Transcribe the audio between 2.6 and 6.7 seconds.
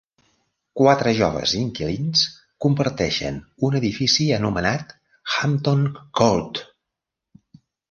comparteixen un edifici anomenat "Hampton Court".